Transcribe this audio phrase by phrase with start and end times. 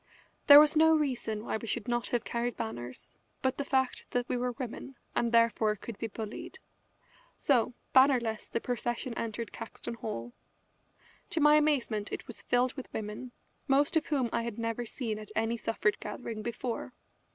[0.47, 3.13] There was no reason why we should not have carried banners
[3.43, 6.57] but the fact that we were women, and therefore could be bullied.
[7.37, 10.33] So, bannerless, the procession entered Caxton Hall.
[11.29, 13.31] To my amazement it was filled with women,
[13.67, 16.93] most of whom I had never seen at any suffrage gathering before.